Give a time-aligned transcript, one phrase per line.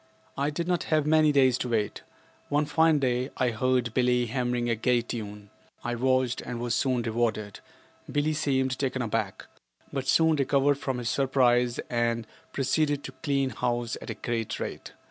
[0.35, 2.01] I did not have many days to wait.
[2.49, 5.51] One fine day I heard Billie hammering a gay tune.
[5.83, 7.59] I watched and was soon rewarded.
[8.11, 9.45] Billie seemed taken aback,
[9.93, 14.93] but soon recovered from his surprise and proceeded to clean house at a great rate.